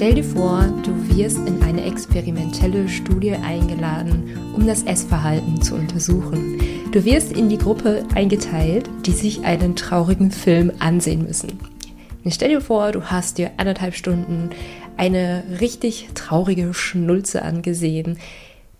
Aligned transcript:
Stell 0.00 0.14
dir 0.14 0.24
vor, 0.24 0.64
du 0.82 1.14
wirst 1.14 1.46
in 1.46 1.62
eine 1.62 1.84
experimentelle 1.84 2.88
Studie 2.88 3.34
eingeladen, 3.34 4.34
um 4.56 4.66
das 4.66 4.84
Essverhalten 4.84 5.60
zu 5.60 5.74
untersuchen. 5.74 6.58
Du 6.90 7.04
wirst 7.04 7.32
in 7.32 7.50
die 7.50 7.58
Gruppe 7.58 8.06
eingeteilt, 8.14 8.88
die 9.04 9.10
sich 9.10 9.44
einen 9.44 9.76
traurigen 9.76 10.30
Film 10.30 10.72
ansehen 10.78 11.26
müssen. 11.26 11.60
Stell 12.26 12.48
dir 12.48 12.62
vor, 12.62 12.92
du 12.92 13.10
hast 13.10 13.36
dir 13.36 13.50
anderthalb 13.58 13.94
Stunden 13.94 14.48
eine 14.96 15.44
richtig 15.60 16.08
traurige 16.14 16.72
Schnulze 16.72 17.42
angesehen, 17.42 18.18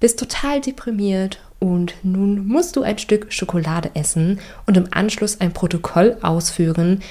bist 0.01 0.19
total 0.19 0.63
deprimiert 0.63 1.39
und 1.59 1.97
nun 2.03 2.47
musst 2.47 2.77
du 2.77 2.83
ein 2.83 2.97
Stück 2.97 3.31
Schokolade 3.31 3.91
essen 3.93 4.41
und 4.65 4.79
im 4.79 4.89
Anschluss 4.91 5.39
ein 5.39 5.53
Protokoll 5.53 6.17
ausführen, 6.23 7.03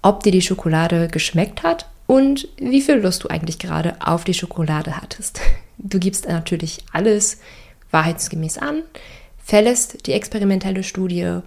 ob 0.00 0.22
dir 0.22 0.32
die 0.32 0.40
Schokolade 0.40 1.08
geschmeckt 1.08 1.62
hat 1.62 1.90
und 2.10 2.48
wie 2.56 2.80
viel 2.80 2.96
Lust 2.96 3.22
du 3.22 3.28
eigentlich 3.28 3.60
gerade 3.60 3.94
auf 4.04 4.24
die 4.24 4.34
Schokolade 4.34 4.96
hattest. 4.96 5.40
Du 5.78 6.00
gibst 6.00 6.26
natürlich 6.26 6.80
alles 6.92 7.38
wahrheitsgemäß 7.92 8.58
an, 8.58 8.82
verlässt 9.38 10.08
die 10.08 10.12
experimentelle 10.14 10.82
Studie 10.82 11.38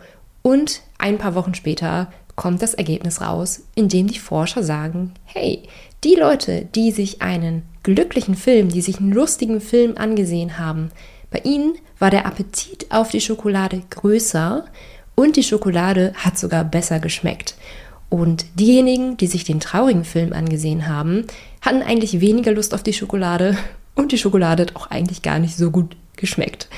und 0.42 0.80
ein 0.98 1.18
paar 1.18 1.36
Wochen 1.36 1.54
später 1.54 2.14
kommt 2.38 2.62
das 2.62 2.76
Ergebnis 2.76 3.20
raus, 3.20 3.64
in 3.76 3.90
dem 3.90 4.08
die 4.08 4.20
Forscher 4.20 4.64
sagen, 4.64 5.12
hey, 5.26 5.64
die 6.06 6.16
Leute, 6.16 6.66
die 6.74 6.92
sich 6.92 7.22
einen 7.22 7.64
glücklichen 7.84 8.36
Film, 8.36 8.70
die 8.70 8.82
sich 8.82 9.00
einen 9.00 9.12
lustigen 9.12 9.60
Film 9.60 9.98
angesehen 9.98 10.60
haben, 10.60 10.92
bei 11.30 11.42
ihnen 11.44 11.76
war 12.00 12.10
der 12.10 12.26
Appetit 12.26 12.88
auf 12.90 13.10
die 13.10 13.20
Schokolade 13.20 13.82
größer 13.90 14.64
und 15.16 15.36
die 15.36 15.44
Schokolade 15.44 16.14
hat 16.16 16.38
sogar 16.38 16.64
besser 16.64 17.02
geschmeckt. 17.02 17.56
Und 18.14 18.46
diejenigen, 18.60 19.18
die 19.18 19.26
sich 19.26 19.44
den 19.44 19.60
traurigen 19.60 20.04
Film 20.04 20.34
angesehen 20.34 20.88
haben, 20.88 21.26
hatten 21.62 21.82
eigentlich 21.82 22.22
weniger 22.22 22.52
Lust 22.52 22.76
auf 22.76 22.84
die 22.84 22.94
Schokolade 22.94 23.58
und 23.96 24.12
die 24.12 24.20
Schokolade 24.20 24.62
hat 24.62 24.76
auch 24.76 24.92
eigentlich 24.92 25.24
gar 25.24 25.40
nicht 25.40 25.58
so 25.58 25.72
gut 25.72 25.98
geschmeckt. 26.16 26.70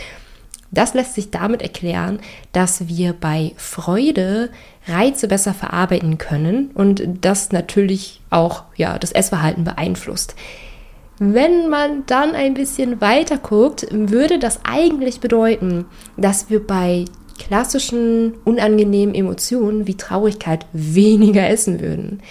Das 0.72 0.94
lässt 0.94 1.14
sich 1.14 1.32
damit 1.32 1.62
erklären, 1.62 2.20
dass 2.54 2.88
wir 2.88 3.12
bei 3.12 3.52
Freude 3.58 4.50
Reize 4.88 5.28
besser 5.28 5.54
verarbeiten 5.54 6.18
können 6.18 6.72
und 6.74 7.04
das 7.20 7.52
natürlich 7.52 8.22
auch 8.30 8.64
ja, 8.78 8.98
das 8.98 9.12
Essverhalten 9.12 9.66
beeinflusst. 9.66 10.36
Wenn 11.20 11.68
man 11.68 12.06
dann 12.06 12.34
ein 12.34 12.54
bisschen 12.54 13.02
weiter 13.02 13.38
guckt, 13.38 13.86
würde 13.92 14.40
das 14.40 14.62
eigentlich 14.64 15.20
bedeuten, 15.20 15.84
dass 16.16 16.50
wir 16.50 16.66
bei 16.66 17.04
klassischen 17.38 18.34
unangenehmen 18.44 19.16
Emotionen 19.16 19.88
wie 19.88 19.98
Traurigkeit 19.98 20.66
weniger 20.74 21.48
essen 21.50 21.80
würden. 21.80 22.22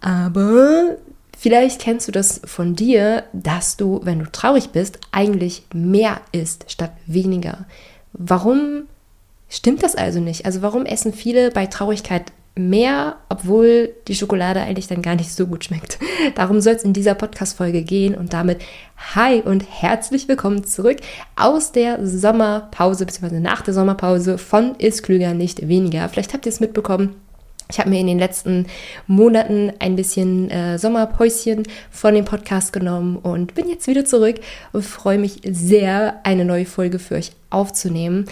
Aber 0.00 0.96
vielleicht 1.38 1.80
kennst 1.80 2.08
du 2.08 2.12
das 2.12 2.40
von 2.44 2.74
dir, 2.74 3.24
dass 3.32 3.76
du, 3.76 4.00
wenn 4.04 4.18
du 4.18 4.30
traurig 4.30 4.70
bist, 4.70 4.98
eigentlich 5.10 5.64
mehr 5.72 6.20
isst 6.32 6.70
statt 6.70 6.92
weniger. 7.06 7.66
Warum 8.12 8.84
stimmt 9.48 9.82
das 9.82 9.94
also 9.94 10.20
nicht? 10.20 10.44
Also 10.46 10.62
warum 10.62 10.86
essen 10.86 11.12
viele 11.12 11.50
bei 11.50 11.66
Traurigkeit 11.66 12.32
mehr, 12.54 13.16
obwohl 13.28 13.94
die 14.08 14.14
Schokolade 14.14 14.60
eigentlich 14.60 14.86
dann 14.86 15.00
gar 15.00 15.14
nicht 15.14 15.32
so 15.32 15.46
gut 15.46 15.64
schmeckt. 15.64 15.98
Darum 16.34 16.60
soll 16.60 16.74
es 16.74 16.84
in 16.84 16.92
dieser 16.92 17.14
Podcast-Folge 17.14 17.82
gehen 17.82 18.14
und 18.14 18.32
damit 18.32 18.60
hi 19.14 19.40
und 19.40 19.64
herzlich 19.68 20.28
willkommen 20.28 20.64
zurück 20.64 20.98
aus 21.34 21.72
der 21.72 22.06
Sommerpause 22.06 23.06
bzw. 23.06 23.40
nach 23.40 23.62
der 23.62 23.74
Sommerpause 23.74 24.36
von 24.36 24.74
Ist 24.76 25.02
Klüger 25.02 25.32
nicht 25.32 25.66
weniger. 25.66 26.08
Vielleicht 26.08 26.34
habt 26.34 26.44
ihr 26.44 26.52
es 26.52 26.60
mitbekommen. 26.60 27.16
Ich 27.70 27.78
habe 27.78 27.88
mir 27.88 28.00
in 28.00 28.06
den 28.06 28.18
letzten 28.18 28.66
Monaten 29.06 29.72
ein 29.78 29.96
bisschen 29.96 30.50
äh, 30.50 30.78
Sommerpäuschen 30.78 31.62
von 31.90 32.14
dem 32.14 32.26
Podcast 32.26 32.74
genommen 32.74 33.16
und 33.16 33.54
bin 33.54 33.66
jetzt 33.66 33.86
wieder 33.86 34.04
zurück 34.04 34.40
und 34.72 34.84
freue 34.84 35.16
mich 35.16 35.40
sehr, 35.44 36.20
eine 36.22 36.44
neue 36.44 36.66
Folge 36.66 36.98
für 36.98 37.14
euch 37.14 37.32
aufzunehmen. 37.48 38.26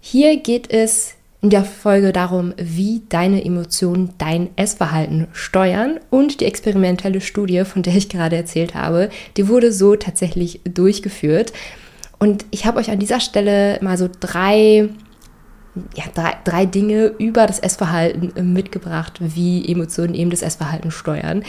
Hier 0.00 0.38
geht 0.38 0.72
es 0.72 1.14
in 1.40 1.50
der 1.50 1.64
Folge 1.64 2.12
darum, 2.12 2.52
wie 2.56 3.02
deine 3.08 3.44
Emotionen 3.44 4.10
dein 4.18 4.50
Essverhalten 4.56 5.28
steuern 5.32 6.00
und 6.10 6.40
die 6.40 6.46
experimentelle 6.46 7.20
Studie, 7.20 7.64
von 7.64 7.82
der 7.82 7.94
ich 7.94 8.08
gerade 8.08 8.36
erzählt 8.36 8.74
habe, 8.74 9.08
die 9.36 9.46
wurde 9.46 9.72
so 9.72 9.94
tatsächlich 9.94 10.60
durchgeführt. 10.64 11.52
Und 12.18 12.44
ich 12.50 12.66
habe 12.66 12.78
euch 12.78 12.90
an 12.90 12.98
dieser 12.98 13.20
Stelle 13.20 13.78
mal 13.82 13.96
so 13.96 14.08
drei, 14.18 14.88
ja, 15.94 16.04
drei, 16.12 16.34
drei 16.42 16.66
Dinge 16.66 17.06
über 17.18 17.46
das 17.46 17.60
Essverhalten 17.60 18.52
mitgebracht, 18.52 19.18
wie 19.20 19.70
Emotionen 19.70 20.14
eben 20.14 20.30
das 20.30 20.42
Essverhalten 20.42 20.90
steuern. 20.90 21.44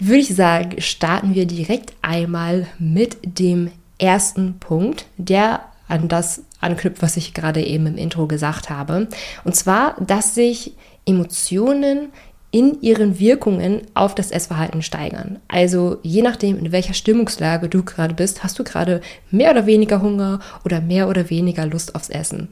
Würde 0.00 0.20
ich 0.20 0.34
sagen, 0.34 0.80
starten 0.80 1.36
wir 1.36 1.46
direkt 1.46 1.92
einmal 2.02 2.66
mit 2.80 3.18
dem 3.22 3.70
ersten 4.00 4.58
Punkt, 4.58 5.06
der 5.16 5.60
an 5.88 6.08
das 6.08 6.42
anknüpft, 6.60 7.02
was 7.02 7.16
ich 7.16 7.34
gerade 7.34 7.64
eben 7.64 7.86
im 7.86 7.96
Intro 7.96 8.26
gesagt 8.26 8.70
habe. 8.70 9.08
Und 9.44 9.56
zwar, 9.56 9.96
dass 10.00 10.34
sich 10.34 10.74
Emotionen 11.06 12.10
in 12.50 12.80
ihren 12.80 13.18
Wirkungen 13.18 13.82
auf 13.94 14.14
das 14.14 14.30
Essverhalten 14.30 14.82
steigern. 14.82 15.38
Also 15.48 15.98
je 16.02 16.22
nachdem, 16.22 16.58
in 16.58 16.72
welcher 16.72 16.94
Stimmungslage 16.94 17.68
du 17.68 17.82
gerade 17.82 18.14
bist, 18.14 18.42
hast 18.42 18.58
du 18.58 18.64
gerade 18.64 19.02
mehr 19.30 19.50
oder 19.50 19.66
weniger 19.66 20.00
Hunger 20.00 20.40
oder 20.64 20.80
mehr 20.80 21.08
oder 21.08 21.28
weniger 21.28 21.66
Lust 21.66 21.94
aufs 21.94 22.08
Essen. 22.08 22.48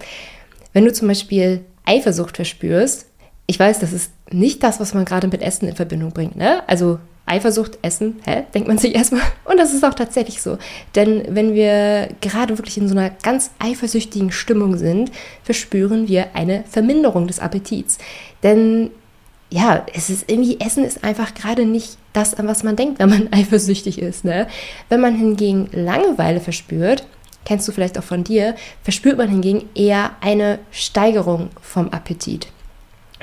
Wenn 0.74 0.84
du 0.84 0.92
zum 0.92 1.08
Beispiel 1.08 1.64
Eifersucht 1.86 2.36
verspürst, 2.36 3.06
ich 3.47 3.58
weiß, 3.58 3.78
das 3.78 3.92
ist 3.92 4.10
nicht 4.30 4.62
das, 4.62 4.80
was 4.80 4.92
man 4.92 5.04
gerade 5.04 5.28
mit 5.28 5.41
Essen 5.41 5.68
in 5.68 5.76
Verbindung 5.76 6.10
bringt. 6.12 6.36
Ne? 6.36 6.62
Also 6.68 6.98
Eifersucht, 7.26 7.78
Essen, 7.82 8.20
hä? 8.25 8.44
Denkt 8.54 8.69
man 8.69 8.78
sich 8.78 8.94
erstmal. 8.94 9.22
Und 9.44 9.59
das 9.59 9.75
ist 9.75 9.84
auch 9.84 9.94
tatsächlich 9.94 10.41
so. 10.41 10.59
Denn 10.94 11.25
wenn 11.28 11.54
wir 11.54 12.09
gerade 12.20 12.56
wirklich 12.56 12.78
in 12.78 12.88
so 12.88 12.97
einer 12.97 13.10
ganz 13.10 13.50
eifersüchtigen 13.59 14.31
Stimmung 14.31 14.76
sind, 14.78 15.10
verspüren 15.42 16.06
wir 16.09 16.34
eine 16.34 16.65
Verminderung 16.70 17.26
des 17.26 17.41
Appetits. 17.41 17.98
Denn 18.44 18.91
ja, 19.50 19.84
es 19.92 20.09
ist 20.09 20.31
irgendwie, 20.31 20.60
Essen 20.60 20.84
ist 20.84 21.04
einfach 21.04 21.34
gerade 21.34 21.65
nicht 21.65 21.98
das, 22.12 22.34
an 22.34 22.47
was 22.47 22.62
man 22.62 22.76
denkt, 22.76 22.98
wenn 23.00 23.10
man 23.10 23.28
eifersüchtig 23.32 23.98
ist. 24.00 24.25
Ne? 24.25 24.47
Wenn 24.88 25.00
man 25.00 25.16
hingegen 25.16 25.69
Langeweile 25.72 26.41
verspürt, 26.41 27.06
kennst 27.44 27.66
du 27.66 27.72
vielleicht 27.72 27.98
auch 27.98 28.04
von 28.04 28.25
dir, 28.25 28.54
verspürt 28.82 29.19
man 29.19 29.28
hingegen 29.28 29.69
eher 29.75 30.12
eine 30.20 30.59
Steigerung 30.70 31.50
vom 31.60 31.88
Appetit. 31.91 32.48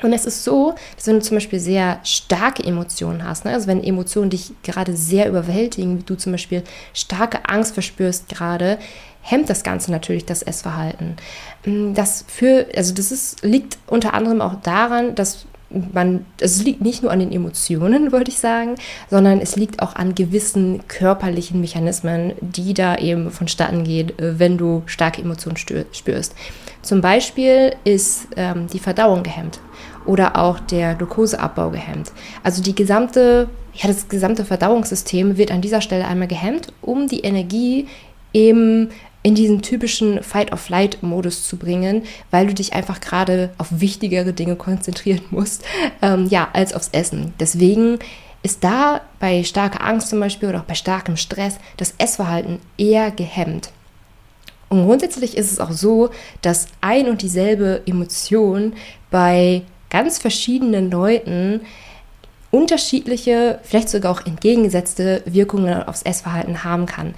Und 0.02 0.12
es 0.12 0.26
ist 0.26 0.44
so, 0.44 0.74
dass 0.96 1.06
wenn 1.06 1.20
du 1.20 1.22
zum 1.22 1.36
Beispiel 1.36 1.60
sehr 1.60 2.00
starke 2.02 2.64
Emotionen 2.64 3.24
hast, 3.24 3.44
ne, 3.44 3.52
also 3.52 3.66
wenn 3.66 3.82
Emotionen 3.82 4.30
dich 4.30 4.52
gerade 4.62 4.96
sehr 4.96 5.28
überwältigen, 5.28 5.98
wie 5.98 6.02
du 6.02 6.16
zum 6.16 6.32
Beispiel 6.32 6.62
starke 6.92 7.48
Angst 7.48 7.74
verspürst 7.74 8.28
gerade, 8.28 8.78
hemmt 9.22 9.48
das 9.48 9.62
Ganze 9.62 9.90
natürlich 9.90 10.26
das 10.26 10.42
Essverhalten. 10.42 11.16
Mm, 11.64 11.94
das 11.94 12.24
für, 12.28 12.66
also 12.76 12.92
das 12.92 13.12
ist, 13.12 13.42
liegt 13.42 13.78
unter 13.86 14.14
anderem 14.14 14.40
auch 14.40 14.56
daran, 14.62 15.14
dass 15.14 15.46
man, 15.92 16.24
es 16.38 16.62
liegt 16.62 16.82
nicht 16.82 17.02
nur 17.02 17.10
an 17.10 17.20
den 17.20 17.32
Emotionen, 17.32 18.12
wollte 18.12 18.30
ich 18.30 18.38
sagen, 18.38 18.74
sondern 19.10 19.40
es 19.40 19.56
liegt 19.56 19.80
auch 19.80 19.94
an 19.94 20.14
gewissen 20.14 20.86
körperlichen 20.88 21.60
Mechanismen, 21.60 22.32
die 22.40 22.74
da 22.74 22.96
eben 22.96 23.30
vonstatten 23.30 23.84
gehen, 23.84 24.10
äh, 24.18 24.38
wenn 24.38 24.58
du 24.58 24.82
starke 24.86 25.22
Emotionen 25.22 25.56
spürst. 25.56 26.34
Zum 26.82 27.00
Beispiel 27.00 27.74
ist 27.84 28.28
ähm, 28.36 28.66
die 28.72 28.78
Verdauung 28.78 29.22
gehemmt 29.22 29.60
oder 30.06 30.36
auch 30.36 30.60
der 30.60 30.94
Glukoseabbau 30.94 31.70
gehemmt. 31.70 32.12
Also 32.42 32.62
die 32.62 32.74
gesamte, 32.74 33.48
ja, 33.74 33.88
das 33.88 34.08
gesamte 34.08 34.44
Verdauungssystem 34.44 35.36
wird 35.36 35.50
an 35.50 35.60
dieser 35.60 35.80
Stelle 35.80 36.06
einmal 36.06 36.28
gehemmt, 36.28 36.72
um 36.80 37.08
die 37.08 37.20
Energie 37.20 37.88
eben 38.32 38.90
in 39.22 39.34
diesen 39.34 39.62
typischen 39.62 40.22
Fight-of-Flight-Modus 40.22 41.48
zu 41.48 41.56
bringen, 41.56 42.02
weil 42.30 42.46
du 42.46 42.54
dich 42.54 42.74
einfach 42.74 43.00
gerade 43.00 43.50
auf 43.56 43.68
wichtigere 43.70 44.34
Dinge 44.34 44.54
konzentrieren 44.54 45.22
musst, 45.30 45.64
ähm, 46.02 46.26
ja, 46.26 46.48
als 46.52 46.74
aufs 46.74 46.90
Essen. 46.92 47.32
Deswegen 47.40 47.98
ist 48.42 48.62
da 48.62 49.00
bei 49.20 49.42
starker 49.42 49.82
Angst 49.82 50.10
zum 50.10 50.20
Beispiel 50.20 50.50
oder 50.50 50.60
auch 50.60 50.64
bei 50.64 50.74
starkem 50.74 51.16
Stress 51.16 51.56
das 51.78 51.94
Essverhalten 51.96 52.58
eher 52.76 53.10
gehemmt. 53.10 53.70
Und 54.68 54.84
grundsätzlich 54.84 55.36
ist 55.36 55.50
es 55.50 55.60
auch 55.60 55.72
so, 55.72 56.10
dass 56.42 56.66
ein 56.82 57.08
und 57.08 57.22
dieselbe 57.22 57.82
Emotion 57.86 58.74
bei 59.10 59.62
ganz 59.94 60.18
verschiedenen 60.18 60.90
Leuten 60.90 61.60
unterschiedliche, 62.50 63.60
vielleicht 63.62 63.88
sogar 63.88 64.10
auch 64.10 64.26
entgegengesetzte 64.26 65.22
Wirkungen 65.24 65.84
aufs 65.84 66.02
Essverhalten 66.02 66.64
haben 66.64 66.86
kann. 66.86 67.14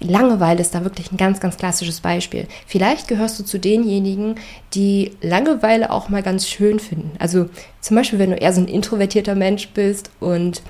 Langeweile 0.00 0.62
ist 0.62 0.74
da 0.74 0.84
wirklich 0.84 1.12
ein 1.12 1.18
ganz, 1.18 1.38
ganz 1.38 1.58
klassisches 1.58 2.00
Beispiel. 2.00 2.46
Vielleicht 2.66 3.08
gehörst 3.08 3.38
du 3.38 3.44
zu 3.44 3.58
denjenigen, 3.58 4.36
die 4.72 5.12
Langeweile 5.20 5.90
auch 5.90 6.08
mal 6.08 6.22
ganz 6.22 6.48
schön 6.48 6.78
finden. 6.78 7.10
Also 7.18 7.50
zum 7.82 7.96
Beispiel, 7.96 8.18
wenn 8.18 8.30
du 8.30 8.36
eher 8.36 8.54
so 8.54 8.62
ein 8.62 8.68
introvertierter 8.68 9.34
Mensch 9.34 9.68
bist 9.74 10.10
und 10.18 10.62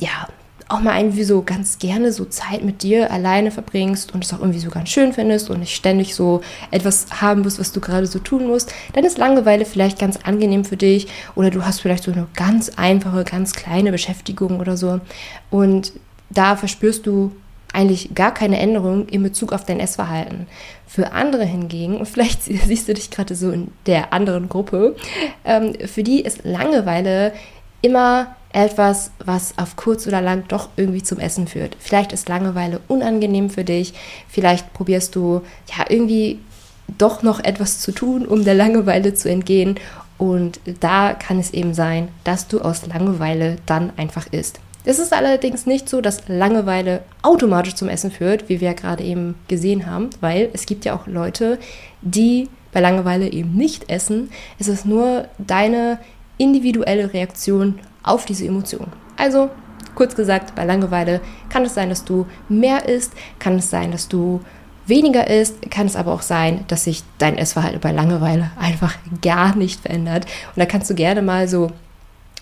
ja, 0.00 0.28
auch 0.72 0.80
mal 0.80 0.98
irgendwie 0.98 1.24
so 1.24 1.42
ganz 1.42 1.78
gerne 1.78 2.12
so 2.12 2.24
Zeit 2.24 2.64
mit 2.64 2.82
dir 2.82 3.10
alleine 3.10 3.50
verbringst 3.50 4.14
und 4.14 4.24
es 4.24 4.32
auch 4.32 4.40
irgendwie 4.40 4.58
so 4.58 4.70
ganz 4.70 4.88
schön 4.88 5.12
findest 5.12 5.50
und 5.50 5.60
nicht 5.60 5.74
ständig 5.74 6.14
so 6.14 6.40
etwas 6.70 7.06
haben 7.20 7.42
musst, 7.42 7.60
was 7.60 7.72
du 7.72 7.80
gerade 7.80 8.06
so 8.06 8.18
tun 8.18 8.46
musst, 8.46 8.72
dann 8.94 9.04
ist 9.04 9.18
Langeweile 9.18 9.64
vielleicht 9.64 9.98
ganz 9.98 10.18
angenehm 10.24 10.64
für 10.64 10.76
dich 10.76 11.08
oder 11.34 11.50
du 11.50 11.64
hast 11.64 11.80
vielleicht 11.80 12.04
so 12.04 12.12
eine 12.12 12.26
ganz 12.34 12.70
einfache, 12.76 13.24
ganz 13.24 13.52
kleine 13.52 13.92
Beschäftigung 13.92 14.60
oder 14.60 14.76
so 14.76 15.00
und 15.50 15.92
da 16.30 16.56
verspürst 16.56 17.06
du 17.06 17.32
eigentlich 17.72 18.14
gar 18.14 18.32
keine 18.34 18.58
Änderung 18.58 19.08
in 19.08 19.22
Bezug 19.22 19.52
auf 19.52 19.64
dein 19.64 19.80
Essverhalten. 19.80 20.46
Für 20.86 21.12
andere 21.12 21.44
hingegen, 21.44 21.96
und 21.96 22.06
vielleicht 22.06 22.42
siehst 22.42 22.88
du 22.88 22.94
dich 22.94 23.10
gerade 23.10 23.34
so 23.34 23.50
in 23.50 23.68
der 23.86 24.12
anderen 24.12 24.48
Gruppe, 24.48 24.94
ähm, 25.44 25.74
für 25.86 26.02
die 26.02 26.20
ist 26.20 26.44
Langeweile 26.44 27.32
immer 27.80 28.36
etwas, 28.52 29.10
was 29.24 29.56
auf 29.58 29.76
kurz 29.76 30.06
oder 30.06 30.20
lang 30.20 30.44
doch 30.48 30.68
irgendwie 30.76 31.02
zum 31.02 31.18
Essen 31.18 31.48
führt. 31.48 31.76
Vielleicht 31.78 32.12
ist 32.12 32.28
Langeweile 32.28 32.80
unangenehm 32.88 33.50
für 33.50 33.64
dich, 33.64 33.94
vielleicht 34.28 34.72
probierst 34.72 35.14
du 35.14 35.42
ja 35.76 35.84
irgendwie 35.88 36.38
doch 36.98 37.22
noch 37.22 37.42
etwas 37.42 37.80
zu 37.80 37.92
tun, 37.92 38.26
um 38.26 38.44
der 38.44 38.54
Langeweile 38.54 39.14
zu 39.14 39.30
entgehen. 39.30 39.76
Und 40.18 40.60
da 40.80 41.14
kann 41.14 41.38
es 41.38 41.52
eben 41.52 41.74
sein, 41.74 42.08
dass 42.24 42.48
du 42.48 42.60
aus 42.60 42.86
Langeweile 42.86 43.56
dann 43.66 43.92
einfach 43.96 44.26
isst. 44.30 44.60
Es 44.84 44.98
ist 44.98 45.12
allerdings 45.12 45.64
nicht 45.64 45.88
so, 45.88 46.00
dass 46.00 46.28
Langeweile 46.28 47.02
automatisch 47.22 47.76
zum 47.76 47.88
Essen 47.88 48.10
führt, 48.10 48.48
wie 48.48 48.60
wir 48.60 48.68
ja 48.68 48.74
gerade 48.74 49.04
eben 49.04 49.36
gesehen 49.48 49.86
haben, 49.86 50.10
weil 50.20 50.50
es 50.52 50.66
gibt 50.66 50.84
ja 50.84 50.94
auch 50.94 51.06
Leute, 51.06 51.58
die 52.02 52.48
bei 52.72 52.80
Langeweile 52.80 53.30
eben 53.30 53.54
nicht 53.54 53.88
essen. 53.90 54.30
Es 54.58 54.66
ist 54.66 54.84
nur 54.84 55.28
deine 55.38 55.98
individuelle 56.36 57.12
Reaktion 57.12 57.78
auf 58.02 58.24
diese 58.24 58.46
Emotion. 58.46 58.88
Also, 59.16 59.50
kurz 59.94 60.14
gesagt, 60.14 60.54
bei 60.54 60.64
Langeweile 60.64 61.20
kann 61.48 61.64
es 61.64 61.74
sein, 61.74 61.88
dass 61.88 62.04
du 62.04 62.26
mehr 62.48 62.88
isst, 62.88 63.12
kann 63.38 63.56
es 63.56 63.70
sein, 63.70 63.92
dass 63.92 64.08
du 64.08 64.40
weniger 64.86 65.28
isst, 65.28 65.70
kann 65.70 65.86
es 65.86 65.96
aber 65.96 66.12
auch 66.12 66.22
sein, 66.22 66.64
dass 66.68 66.84
sich 66.84 67.04
dein 67.18 67.38
Essverhalten 67.38 67.80
bei 67.80 67.92
Langeweile 67.92 68.50
einfach 68.58 68.94
gar 69.20 69.54
nicht 69.54 69.80
verändert. 69.80 70.24
Und 70.24 70.58
da 70.58 70.66
kannst 70.66 70.90
du 70.90 70.94
gerne 70.94 71.22
mal 71.22 71.46
so 71.48 71.70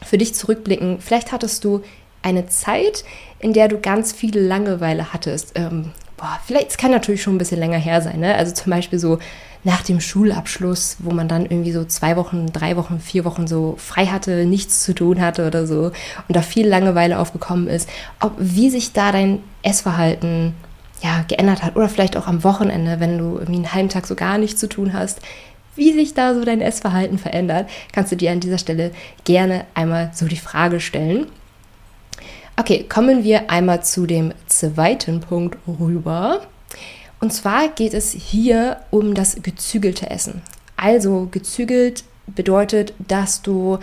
für 0.03 0.19
dich 0.19 0.35
zurückblicken. 0.35 1.01
Vielleicht 1.01 1.33
hattest 1.33 1.65
du 1.65 1.83
eine 2.23 2.47
Zeit, 2.47 3.05
in 3.39 3.53
der 3.53 3.69
du 3.69 3.79
ganz 3.79 4.13
viel 4.13 4.39
Langeweile 4.39 5.13
hattest. 5.13 5.53
Ähm, 5.55 5.93
boah, 6.17 6.39
vielleicht, 6.45 6.79
kann 6.79 6.91
natürlich 6.91 7.23
schon 7.23 7.35
ein 7.35 7.39
bisschen 7.39 7.61
länger 7.61 7.79
her 7.79 8.01
sein, 8.03 8.21
ne? 8.21 8.35
Also 8.35 8.53
zum 8.53 8.71
Beispiel 8.71 8.99
so 8.99 9.19
nach 9.65 9.83
dem 9.83 10.01
Schulabschluss, 10.01 10.97
wo 11.01 11.11
man 11.11 11.29
dann 11.29 11.45
irgendwie 11.45 11.73
so 11.73 11.85
zwei 11.85 12.17
Wochen, 12.17 12.47
drei 12.53 12.77
Wochen, 12.77 12.99
vier 13.01 13.25
Wochen 13.25 13.47
so 13.47 13.75
frei 13.79 14.07
hatte, 14.07 14.47
nichts 14.47 14.83
zu 14.83 14.95
tun 14.95 15.21
hatte 15.21 15.47
oder 15.47 15.67
so 15.67 15.93
und 16.29 16.37
da 16.37 16.43
viel 16.43 16.67
Langeweile 16.67 17.19
aufgekommen 17.19 17.69
ist, 17.69 17.89
ob 18.21 18.33
wie 18.39 18.71
sich 18.71 18.93
da 18.93 19.13
dein 19.13 19.41
Essverhalten 19.63 20.55
ja, 21.03 21.25
geändert 21.29 21.63
hat 21.63 21.77
oder 21.77 21.89
vielleicht 21.89 22.17
auch 22.17 22.27
am 22.27 22.45
Wochenende, 22.45 23.01
wenn 23.01 23.19
du 23.19 23.39
irgendwie 23.39 23.57
einen 23.57 23.73
halben 23.73 23.89
Tag 23.89 24.07
so 24.07 24.15
gar 24.15 24.39
nichts 24.39 24.61
zu 24.61 24.69
tun 24.69 24.93
hast, 24.93 25.21
wie 25.77 25.93
sich 25.93 26.15
da 26.15 26.35
so 26.35 26.45
dein 26.45 26.61
Essverhalten 26.61 27.19
verändert, 27.19 27.69
kannst 27.93 28.13
du 28.13 28.17
dir 28.17 28.33
an 28.33 28.41
dieser 28.41 28.59
Stelle 28.59 28.93
gerne 29.25 29.65
einmal 29.75 30.11
so 30.15 30.27
die 30.27 30.37
Frage 30.37 30.81
stellen. 30.81 31.27
Okay, 32.57 32.85
kommen 32.87 33.25
wir 33.25 33.51
einmal 33.51 33.83
zu 33.83 34.05
dem 34.05 34.35
zweiten 34.47 35.21
Punkt 35.21 35.57
rüber. 35.67 36.43
Und 37.21 37.33
zwar 37.33 37.69
geht 37.69 37.95
es 37.95 38.13
hier 38.13 38.81
um 38.91 39.15
das 39.15 39.43
gezügelte 39.43 40.11
Essen. 40.11 40.43
Also 40.77 41.29
gezügelt 41.31 42.05
bedeutet, 42.27 42.95
dass 42.99 43.43
du 43.43 43.79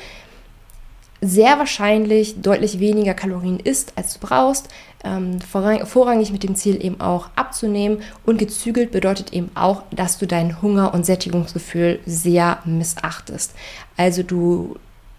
sehr 1.22 1.58
wahrscheinlich 1.58 2.42
deutlich 2.42 2.80
weniger 2.80 3.14
Kalorien 3.14 3.60
isst, 3.60 3.94
als 3.96 4.14
du 4.14 4.28
brauchst, 4.28 4.70
ähm, 5.04 5.40
vorrangig 5.42 6.32
mit 6.32 6.44
dem 6.44 6.56
Ziel 6.56 6.84
eben 6.84 7.02
auch 7.02 7.30
abzunehmen. 7.36 8.02
Und 8.26 8.38
gezügelt 8.38 8.92
bedeutet 8.92 9.34
eben 9.34 9.50
auch, 9.56 9.84
dass 9.92 10.18
du 10.18 10.28
dein 10.28 10.62
Hunger- 10.62 10.94
und 10.94 11.06
Sättigungsgefühl 11.06 12.00
sehr 12.06 12.60
missachtest. 12.66 13.54
Also 13.96 14.24
du 14.24 14.78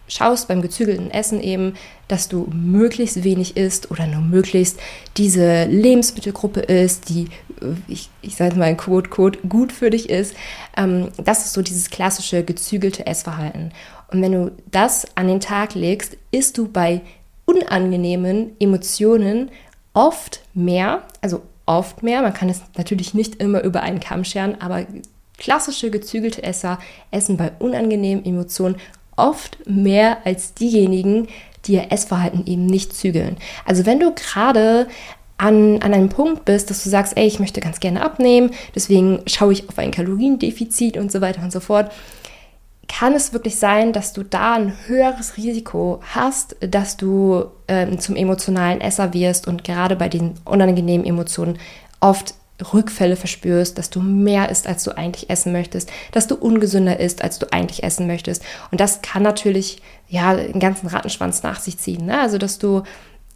schaust 0.08 0.48
beim 0.48 0.62
gezügelten 0.62 1.10
Essen 1.10 1.40
eben, 1.40 1.74
dass 2.08 2.28
du 2.28 2.48
möglichst 2.52 3.22
wenig 3.22 3.56
isst 3.56 3.90
oder 3.90 4.06
nur 4.06 4.22
möglichst 4.22 4.80
diese 5.16 5.64
Lebensmittelgruppe 5.64 6.60
isst, 6.60 7.08
die, 7.08 7.28
äh, 7.60 7.74
ich, 7.86 8.10
ich 8.22 8.36
sage 8.36 8.56
mal 8.56 8.70
in 8.70 8.76
Code, 8.76 9.10
Code, 9.10 9.38
gut 9.48 9.72
für 9.72 9.90
dich 9.90 10.08
ist. 10.08 10.34
Ähm, 10.76 11.08
das 11.22 11.44
ist 11.44 11.52
so 11.52 11.62
dieses 11.62 11.90
klassische 11.90 12.42
gezügelte 12.42 13.06
Essverhalten. 13.06 13.72
Und 14.10 14.22
wenn 14.22 14.32
du 14.32 14.52
das 14.70 15.06
an 15.16 15.28
den 15.28 15.40
Tag 15.40 15.74
legst, 15.74 16.16
isst 16.30 16.58
du 16.58 16.68
bei 16.68 17.02
unangenehmen 17.44 18.56
Emotionen 18.58 19.50
oft 19.92 20.42
mehr, 20.54 21.02
also 21.20 21.42
oft 21.66 22.02
mehr, 22.02 22.22
man 22.22 22.32
kann 22.32 22.48
es 22.48 22.62
natürlich 22.76 23.14
nicht 23.14 23.36
immer 23.36 23.62
über 23.62 23.82
einen 23.82 24.00
Kamm 24.00 24.24
scheren, 24.24 24.60
aber 24.60 24.86
klassische 25.36 25.90
gezügelte 25.90 26.42
Esser 26.42 26.78
essen 27.10 27.36
bei 27.36 27.52
unangenehmen 27.58 28.24
Emotionen 28.24 28.76
oft 29.18 29.58
mehr 29.68 30.18
als 30.24 30.54
diejenigen, 30.54 31.28
die 31.64 31.74
ihr 31.74 31.92
Essverhalten 31.92 32.46
eben 32.46 32.66
nicht 32.66 32.94
zügeln. 32.94 33.36
Also 33.64 33.86
wenn 33.86 34.00
du 34.00 34.14
gerade 34.14 34.88
an, 35.36 35.80
an 35.82 35.94
einem 35.94 36.08
Punkt 36.08 36.44
bist, 36.44 36.70
dass 36.70 36.82
du 36.82 36.90
sagst, 36.90 37.16
ey, 37.16 37.26
ich 37.26 37.38
möchte 37.38 37.60
ganz 37.60 37.80
gerne 37.80 38.02
abnehmen, 38.02 38.50
deswegen 38.74 39.20
schaue 39.26 39.52
ich 39.52 39.68
auf 39.68 39.78
ein 39.78 39.92
Kaloriendefizit 39.92 40.96
und 40.96 41.12
so 41.12 41.20
weiter 41.20 41.42
und 41.42 41.52
so 41.52 41.60
fort, 41.60 41.92
kann 42.88 43.14
es 43.14 43.32
wirklich 43.32 43.56
sein, 43.56 43.92
dass 43.92 44.12
du 44.12 44.22
da 44.24 44.54
ein 44.54 44.72
höheres 44.86 45.36
Risiko 45.36 46.00
hast, 46.14 46.56
dass 46.60 46.96
du 46.96 47.44
ähm, 47.68 48.00
zum 48.00 48.16
emotionalen 48.16 48.80
Esser 48.80 49.12
wirst 49.12 49.46
und 49.46 49.62
gerade 49.62 49.94
bei 49.94 50.08
den 50.08 50.34
unangenehmen 50.44 51.06
Emotionen 51.06 51.58
oft 52.00 52.34
Rückfälle 52.72 53.16
verspürst, 53.16 53.78
dass 53.78 53.90
du 53.90 54.00
mehr 54.00 54.50
isst, 54.50 54.66
als 54.66 54.84
du 54.84 54.96
eigentlich 54.96 55.30
essen 55.30 55.52
möchtest, 55.52 55.90
dass 56.12 56.26
du 56.26 56.34
ungesünder 56.34 56.98
isst, 56.98 57.22
als 57.22 57.38
du 57.38 57.52
eigentlich 57.52 57.84
essen 57.84 58.06
möchtest. 58.06 58.42
Und 58.70 58.80
das 58.80 59.02
kann 59.02 59.22
natürlich 59.22 59.80
ja 60.08 60.30
einen 60.30 60.60
ganzen 60.60 60.88
Rattenschwanz 60.88 61.42
nach 61.42 61.60
sich 61.60 61.78
ziehen. 61.78 62.06
Ne? 62.06 62.20
Also, 62.20 62.38
dass 62.38 62.58
du 62.58 62.82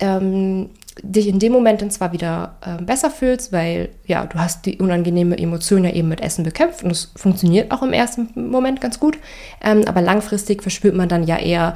ähm, 0.01 0.71
dich 1.03 1.29
in 1.29 1.39
dem 1.39 1.53
Moment 1.53 1.81
dann 1.81 1.91
zwar 1.91 2.13
wieder 2.13 2.57
äh, 2.61 2.83
besser 2.83 3.11
fühlst, 3.11 3.53
weil 3.53 3.91
ja, 4.07 4.27
du 4.27 4.39
hast 4.39 4.67
die 4.67 4.79
unangenehme 4.79 5.39
Emotion 5.39 5.85
ja 5.85 5.91
eben 5.91 6.09
mit 6.09 6.21
Essen 6.21 6.45
bekämpft 6.45 6.83
und 6.83 6.91
es 6.91 7.13
funktioniert 7.17 7.71
auch 7.71 7.83
im 7.83 7.93
ersten 7.93 8.29
Moment 8.35 8.81
ganz 8.81 9.01
gut, 9.01 9.19
ähm, 9.63 9.85
aber 9.87 10.03
langfristig 10.03 10.63
verspürt 10.63 10.95
man 10.95 11.09
dann 11.09 11.25
ja 11.25 11.39
eher 11.39 11.75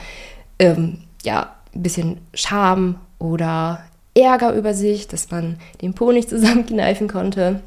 ähm, 0.58 0.98
ja, 1.22 1.54
ein 1.74 1.82
bisschen 1.82 2.18
Scham 2.34 2.96
oder 3.18 3.80
Ärger 4.16 4.54
über 4.54 4.74
sich, 4.74 5.08
dass 5.08 5.30
man 5.30 5.58
den 5.82 5.94
Po 5.94 6.12
nicht 6.12 6.28
zusammenkneifen 6.30 7.08
konnte. 7.08 7.60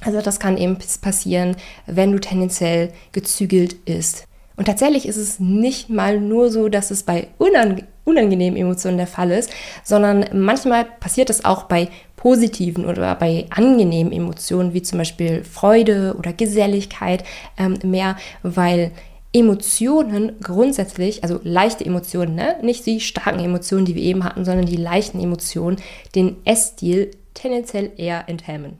Also 0.00 0.20
das 0.20 0.40
kann 0.40 0.56
eben 0.56 0.78
passieren, 1.00 1.56
wenn 1.86 2.12
du 2.12 2.18
tendenziell 2.18 2.92
gezügelt 3.12 3.74
isst. 3.84 4.24
Und 4.56 4.66
tatsächlich 4.66 5.06
ist 5.06 5.16
es 5.16 5.40
nicht 5.40 5.88
mal 5.88 6.20
nur 6.20 6.50
so, 6.50 6.68
dass 6.68 6.90
es 6.90 7.02
bei 7.04 7.28
unange 7.38 7.86
unangenehmen 8.04 8.58
Emotionen 8.58 8.96
der 8.96 9.06
Fall 9.06 9.30
ist, 9.30 9.50
sondern 9.84 10.24
manchmal 10.32 10.84
passiert 10.84 11.30
es 11.30 11.44
auch 11.44 11.64
bei 11.64 11.88
positiven 12.16 12.84
oder 12.84 13.14
bei 13.14 13.46
angenehmen 13.50 14.12
Emotionen, 14.12 14.74
wie 14.74 14.82
zum 14.82 14.98
Beispiel 14.98 15.44
Freude 15.44 16.16
oder 16.18 16.32
Geselligkeit 16.32 17.22
ähm, 17.56 17.78
mehr, 17.84 18.16
weil 18.42 18.90
Emotionen 19.32 20.32
grundsätzlich, 20.42 21.24
also 21.24 21.40
leichte 21.42 21.84
Emotionen, 21.84 22.34
ne? 22.34 22.56
nicht 22.62 22.84
die 22.84 23.00
starken 23.00 23.40
Emotionen, 23.40 23.86
die 23.86 23.94
wir 23.94 24.02
eben 24.02 24.24
hatten, 24.24 24.44
sondern 24.44 24.66
die 24.66 24.76
leichten 24.76 25.20
Emotionen, 25.20 25.78
den 26.14 26.36
Essstil 26.44 27.12
tendenziell 27.34 27.92
eher 27.96 28.28
enthemmen. 28.28 28.78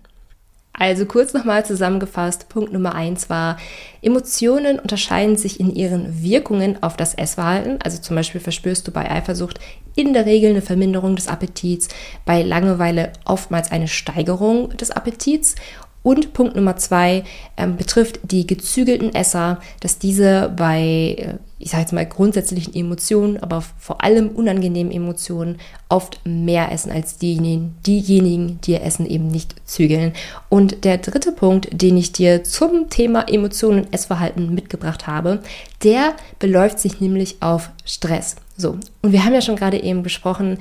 Also 0.75 1.04
kurz 1.04 1.35
nochmal 1.35 1.66
zusammengefasst, 1.66 2.49
Punkt 2.49 2.73
Nummer 2.73 2.94
eins 2.94 3.28
war, 3.28 3.59
Emotionen 4.00 4.78
unterscheiden 4.78 5.37
sich 5.37 5.61
in 5.61 5.75
ihren 5.75 6.23
Wirkungen 6.23 6.82
auf 6.82 6.97
das 6.97 7.14
Essverhalten. 7.14 7.78
Also 7.82 7.99
zum 8.00 8.16
Beispiel 8.16 8.40
verspürst 8.40 8.88
du 8.88 8.90
bei 8.90 9.11
Eifersucht 9.11 9.61
in 9.94 10.14
der 10.14 10.25
Regel 10.25 10.50
eine 10.50 10.62
Verminderung 10.62 11.14
des 11.14 11.28
Appetits, 11.28 11.88
bei 12.25 12.42
Langeweile 12.42 13.12
oftmals 13.26 13.71
eine 13.71 13.87
Steigerung 13.87 14.71
des 14.71 14.90
Appetits 14.90 15.56
und 16.02 16.32
Punkt 16.32 16.56
Nummer 16.56 16.76
zwei 16.76 17.25
ähm, 17.56 17.76
betrifft 17.76 18.21
die 18.25 18.47
gezügelten 18.47 19.14
Esser, 19.14 19.61
dass 19.80 19.99
diese 19.99 20.52
bei, 20.56 21.16
äh, 21.18 21.35
ich 21.59 21.71
sage 21.71 21.82
jetzt 21.82 21.92
mal, 21.92 22.06
grundsätzlichen 22.06 22.75
Emotionen, 22.75 23.37
aber 23.38 23.62
vor 23.78 24.02
allem 24.02 24.30
unangenehmen 24.30 24.92
Emotionen 24.92 25.59
oft 25.88 26.21
mehr 26.25 26.73
essen 26.73 26.90
als 26.90 27.18
diejenigen, 27.18 27.76
diejenigen, 27.87 28.61
die 28.62 28.73
ihr 28.73 28.82
Essen 28.82 29.06
eben 29.06 29.28
nicht 29.28 29.54
zügeln. 29.64 30.12
Und 30.49 30.85
der 30.85 30.99
dritte 30.99 31.30
Punkt, 31.30 31.68
den 31.71 31.97
ich 31.97 32.12
dir 32.12 32.42
zum 32.42 32.90
Thema 32.90 33.28
Emotionen 33.28 33.85
und 33.85 33.94
Essverhalten 33.94 34.54
mitgebracht 34.54 35.06
habe, 35.06 35.40
der 35.85 36.14
beläuft 36.40 36.80
sich 36.80 37.00
nämlich 37.00 37.37
auf 37.40 37.71
Stress. 37.85 38.37
So, 38.56 38.76
und 39.02 39.12
wir 39.12 39.25
haben 39.25 39.35
ja 39.35 39.40
schon 39.40 39.56
gerade 39.56 39.82
eben 39.82 40.02
besprochen, 40.02 40.59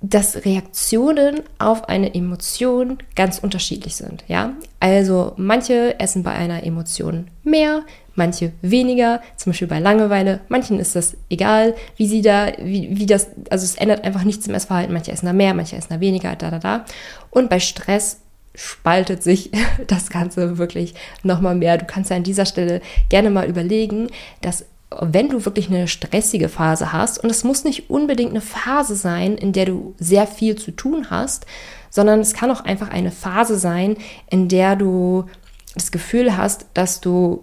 dass 0.00 0.44
Reaktionen 0.44 1.40
auf 1.58 1.88
eine 1.88 2.14
Emotion 2.14 2.98
ganz 3.14 3.38
unterschiedlich 3.38 3.96
sind. 3.96 4.24
Ja, 4.28 4.52
also 4.78 5.32
manche 5.36 5.98
essen 5.98 6.22
bei 6.22 6.32
einer 6.32 6.64
Emotion 6.64 7.28
mehr, 7.42 7.82
manche 8.14 8.52
weniger, 8.62 9.20
zum 9.36 9.52
Beispiel 9.52 9.68
bei 9.68 9.80
Langeweile. 9.80 10.40
Manchen 10.48 10.78
ist 10.78 10.96
das 10.96 11.16
egal, 11.30 11.74
wie 11.96 12.06
sie 12.06 12.22
da, 12.22 12.52
wie, 12.58 12.88
wie 12.98 13.06
das, 13.06 13.28
also 13.50 13.64
es 13.64 13.76
ändert 13.76 14.04
einfach 14.04 14.24
nichts 14.24 14.46
im 14.46 14.54
Essverhalten. 14.54 14.92
Manche 14.92 15.12
essen 15.12 15.26
da 15.26 15.32
mehr, 15.32 15.54
manche 15.54 15.76
essen 15.76 15.94
da 15.94 16.00
weniger, 16.00 16.36
da, 16.36 16.50
da, 16.50 16.58
da. 16.58 16.84
Und 17.30 17.48
bei 17.48 17.60
Stress 17.60 18.20
spaltet 18.54 19.22
sich 19.22 19.50
das 19.86 20.10
Ganze 20.10 20.58
wirklich 20.58 20.94
nochmal 21.22 21.54
mehr. 21.54 21.78
Du 21.78 21.86
kannst 21.86 22.10
ja 22.10 22.16
an 22.16 22.22
dieser 22.22 22.46
Stelle 22.46 22.80
gerne 23.08 23.30
mal 23.30 23.48
überlegen, 23.48 24.08
dass 24.40 24.66
wenn 24.90 25.28
du 25.28 25.44
wirklich 25.44 25.68
eine 25.68 25.88
stressige 25.88 26.48
Phase 26.48 26.92
hast, 26.92 27.22
und 27.22 27.30
es 27.30 27.44
muss 27.44 27.64
nicht 27.64 27.90
unbedingt 27.90 28.30
eine 28.30 28.40
Phase 28.40 28.94
sein, 28.94 29.36
in 29.36 29.52
der 29.52 29.66
du 29.66 29.94
sehr 29.98 30.26
viel 30.26 30.56
zu 30.56 30.70
tun 30.70 31.10
hast, 31.10 31.46
sondern 31.90 32.20
es 32.20 32.34
kann 32.34 32.50
auch 32.50 32.64
einfach 32.64 32.90
eine 32.90 33.10
Phase 33.10 33.58
sein, 33.58 33.96
in 34.30 34.48
der 34.48 34.76
du 34.76 35.24
das 35.74 35.90
Gefühl 35.90 36.36
hast, 36.36 36.66
dass 36.74 37.00
du 37.00 37.42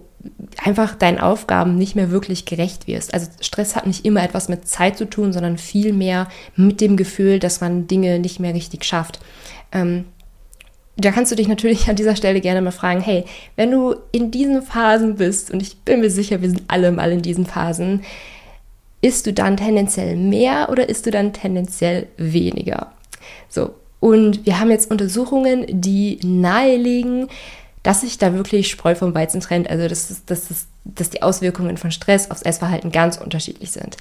einfach 0.64 0.96
deinen 0.96 1.20
Aufgaben 1.20 1.76
nicht 1.76 1.96
mehr 1.96 2.12
wirklich 2.12 2.46
gerecht 2.46 2.88
wirst. 2.88 3.14
Also 3.14 3.28
Stress 3.42 3.76
hat 3.76 3.88
nicht 3.88 4.06
immer 4.06 4.24
etwas 4.24 4.48
mit 4.48 4.68
Zeit 4.68 4.98
zu 4.98 5.06
tun, 5.10 5.34
sondern 5.34 5.58
vielmehr 5.58 6.30
mit 6.56 6.80
dem 6.80 6.96
Gefühl, 6.96 7.40
dass 7.40 7.60
man 7.60 7.88
Dinge 7.88 8.20
nicht 8.20 8.40
mehr 8.40 8.54
richtig 8.54 8.86
schafft. 8.86 9.20
Ähm, 9.74 10.06
da 10.96 11.12
kannst 11.12 11.32
du 11.32 11.36
dich 11.36 11.48
natürlich 11.48 11.90
an 11.90 11.96
dieser 11.96 12.16
Stelle 12.16 12.42
gerne 12.42 12.62
mal 12.62 12.72
fragen, 12.72 13.02
hey, 13.02 13.26
wenn 13.56 13.72
du 13.72 13.96
in 14.12 14.32
diesen 14.32 14.62
Phasen 14.62 15.16
bist, 15.16 15.52
und 15.52 15.62
ich 15.62 15.78
bin 15.78 16.02
mir 16.02 16.10
sicher, 16.10 16.42
wir 16.42 16.50
sind 16.50 16.64
alle 16.68 16.92
mal 16.92 17.12
in 17.12 17.22
diesen 17.22 17.46
Phasen, 17.46 18.04
isst 19.02 19.26
du 19.26 19.34
dann 19.34 19.58
tendenziell 19.58 20.16
mehr 20.16 20.70
oder 20.70 20.88
isst 20.90 21.06
du 21.06 21.12
dann 21.12 21.34
tendenziell 21.34 22.08
weniger? 22.18 22.94
So, 23.50 23.74
und 24.00 24.46
wir 24.46 24.60
haben 24.60 24.70
jetzt 24.70 24.92
Untersuchungen, 24.92 25.66
die 25.70 26.20
nahelegen, 26.24 27.28
dass 27.84 28.02
sich 28.02 28.18
da 28.18 28.34
wirklich 28.34 28.70
Spreu 28.70 28.96
vom 28.96 29.16
Weizen 29.16 29.42
trennt, 29.42 29.70
also 29.70 29.88
dass, 29.88 30.24
dass, 30.26 30.68
dass 30.86 31.10
die 31.10 31.22
Auswirkungen 31.22 31.78
von 31.78 31.92
Stress 31.92 32.30
aufs 32.30 32.42
Essverhalten 32.42 32.92
ganz 32.92 33.18
unterschiedlich 33.18 33.72
sind. 33.72 33.98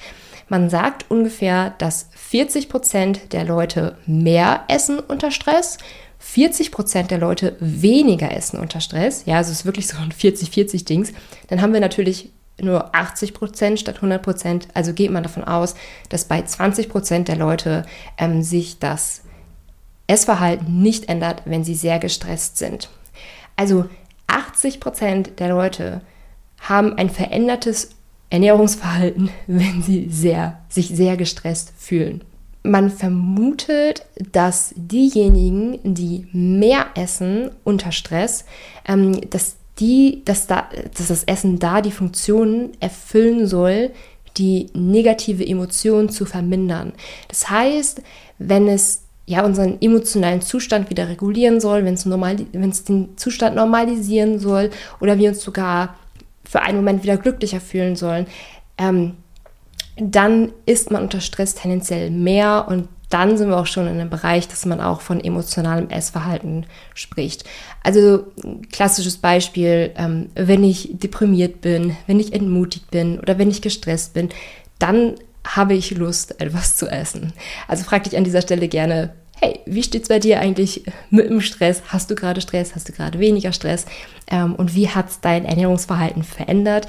Man 0.49 0.71
sagt 0.71 1.11
ungefähr, 1.11 1.75
dass 1.79 2.09
40 2.15 2.69
Prozent 2.69 3.33
der 3.33 3.45
Leute 3.45 3.97
mehr 4.07 4.65
essen 4.69 4.99
unter 4.99 5.31
Stress 5.31 5.79
40 6.23 6.71
Prozent 6.71 7.11
der 7.11 7.19
Leute 7.19 7.57
weniger 7.59 8.35
essen 8.35 8.59
unter 8.59 8.81
Stress, 8.81 9.25
ja, 9.27 9.39
also 9.39 9.51
es 9.51 9.59
ist 9.59 9.65
wirklich 9.67 9.89
so 9.89 9.99
ein 9.99 10.13
40-40-Dings, 10.13 11.13
dann 11.49 11.61
haben 11.61 11.73
wir 11.73 11.81
natürlich 11.81 12.31
nur 12.61 12.95
80 12.95 13.35
Prozent 13.35 13.81
statt 13.81 13.97
100 13.97 14.23
Prozent. 14.23 14.69
Also 14.73 14.93
geht 14.93 15.11
man 15.11 15.25
davon 15.25 15.43
aus, 15.43 15.75
dass 16.11 16.27
bei 16.27 16.41
20 16.41 16.89
Prozent 16.89 17.29
der 17.29 17.37
Leute 17.37 17.85
ähm, 18.19 18.43
sich 18.43 18.79
das 18.79 19.23
Essverhalten 20.07 20.81
nicht 20.81 21.09
ändert, 21.09 21.43
wenn 21.45 21.65
sie 21.65 21.75
sehr 21.75 21.99
gestresst 21.99 22.57
sind. 22.57 22.89
Also 23.57 23.87
80 24.29 24.79
Prozent 24.79 25.41
der 25.41 25.49
Leute 25.49 26.03
haben 26.61 26.97
ein 26.99 27.11
verändertes 27.11 27.91
Ernährungsverhalten, 28.31 29.31
wenn 29.49 29.83
sie 29.83 30.09
sehr, 30.09 30.61
sich 30.69 30.89
sehr 30.89 31.17
gestresst 31.17 31.73
fühlen. 31.77 32.23
Man 32.63 32.91
vermutet, 32.91 34.07
dass 34.31 34.73
diejenigen, 34.77 35.81
die 35.83 36.27
mehr 36.33 36.87
essen 36.95 37.51
unter 37.65 37.91
Stress, 37.91 38.45
ähm, 38.87 39.21
dass, 39.31 39.57
die, 39.81 40.23
dass, 40.25 40.47
da, 40.47 40.69
dass 40.97 41.09
das 41.09 41.25
Essen 41.25 41.59
da 41.59 41.81
die 41.81 41.91
Funktion 41.91 42.71
erfüllen 42.79 43.47
soll, 43.47 43.91
die 44.37 44.67
negative 44.75 45.47
Emotionen 45.47 46.09
zu 46.09 46.25
vermindern. 46.25 46.93
Das 47.29 47.51
heißt, 47.51 48.03
wenn 48.39 48.69
es 48.69 49.03
ja 49.27 49.45
unseren 49.45 49.81
emotionalen 49.81 50.41
Zustand 50.41 50.91
wieder 50.91 51.09
regulieren 51.09 51.61
soll, 51.61 51.85
wenn 51.85 51.95
es, 51.95 52.07
normal, 52.07 52.37
wenn 52.53 52.71
es 52.71 52.85
den 52.85 53.17
Zustand 53.17 53.57
normalisieren 53.57 54.39
soll 54.39 54.71
oder 55.01 55.19
wir 55.19 55.31
uns 55.31 55.43
sogar 55.43 55.97
für 56.45 56.63
einen 56.63 56.79
Moment 56.79 57.03
wieder 57.03 57.17
glücklicher 57.17 57.61
fühlen 57.61 57.97
sollen, 57.97 58.27
ähm, 58.79 59.15
dann 59.97 60.53
ist 60.67 60.91
man 60.91 61.03
unter 61.03 61.21
Stress 61.21 61.55
tendenziell 61.55 62.11
mehr 62.11 62.67
und 62.69 62.89
dann 63.13 63.37
sind 63.37 63.51
wir 63.51 63.59
auch 63.59 63.67
schon 63.67 63.87
in 63.87 64.01
einem 64.01 64.09
Bereich, 64.09 64.49
dass 64.49 64.65
man 64.65 64.81
auch 64.81 65.03
von 65.03 65.23
emotionalem 65.23 65.91
Essverhalten 65.91 66.65
spricht. 66.95 67.45
Also 67.83 68.25
klassisches 68.73 69.19
Beispiel, 69.19 69.93
ähm, 69.97 70.31
wenn 70.35 70.65
ich 70.65 70.89
deprimiert 70.93 71.61
bin, 71.61 71.95
wenn 72.07 72.21
ich 72.21 72.33
entmutigt 72.33 72.91
bin 72.91 73.21
oder 73.21 73.37
wenn 73.37 73.51
ich 73.51 73.61
gestresst 73.61 74.15
bin, 74.15 74.31
dann 74.79 75.17
habe 75.47 75.75
ich 75.75 75.91
Lust, 75.91 76.41
etwas 76.41 76.77
zu 76.77 76.87
essen. 76.87 77.35
Also 77.69 77.85
frag 77.85 78.05
dich 78.05 78.17
an 78.17 78.25
dieser 78.25 78.41
Stelle 78.41 78.69
gerne, 78.69 79.13
hey, 79.43 79.61
wie 79.67 79.83
steht 79.83 80.03
es 80.05 80.09
bei 80.09 80.19
dir 80.19 80.41
eigentlich 80.41 80.85
mit 81.11 81.29
dem 81.29 81.43
Stress? 81.43 81.83
Hast 81.89 82.11
du 82.11 82.15
gerade 82.15 82.41
Stress? 82.41 82.75
Hast 82.75 82.89
du 82.89 82.93
gerade 82.93 83.19
weniger 83.19 83.53
Stress? 83.53 83.85
Ähm, 84.31 84.55
und 84.55 84.75
wie 84.75 84.89
hat 84.89 85.11
es 85.11 85.21
dein 85.21 85.45
Ernährungsverhalten 85.45 86.23
verändert? 86.23 86.87